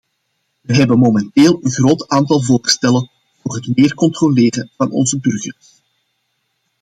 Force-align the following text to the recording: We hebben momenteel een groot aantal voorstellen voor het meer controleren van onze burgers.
We 0.61 0.75
hebben 0.75 0.97
momenteel 0.99 1.59
een 1.63 1.71
groot 1.71 2.07
aantal 2.07 2.41
voorstellen 2.43 3.09
voor 3.41 3.55
het 3.55 3.75
meer 3.77 3.93
controleren 3.93 4.69
van 4.77 4.91
onze 4.91 5.19
burgers. 5.19 5.81